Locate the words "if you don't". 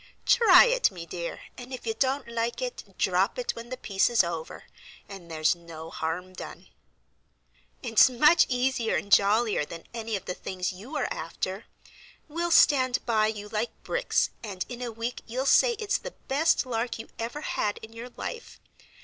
1.71-2.27